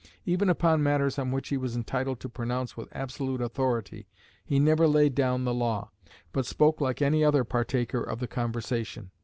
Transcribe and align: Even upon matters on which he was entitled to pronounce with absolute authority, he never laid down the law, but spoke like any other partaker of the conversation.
Even 0.25 0.49
upon 0.49 0.81
matters 0.81 1.19
on 1.19 1.29
which 1.29 1.49
he 1.49 1.57
was 1.57 1.75
entitled 1.75 2.19
to 2.21 2.27
pronounce 2.27 2.75
with 2.75 2.89
absolute 2.91 3.39
authority, 3.39 4.07
he 4.43 4.57
never 4.57 4.87
laid 4.87 5.13
down 5.13 5.43
the 5.45 5.53
law, 5.53 5.91
but 6.33 6.47
spoke 6.47 6.81
like 6.81 7.03
any 7.03 7.23
other 7.23 7.43
partaker 7.43 8.01
of 8.01 8.17
the 8.19 8.27
conversation. 8.27 9.11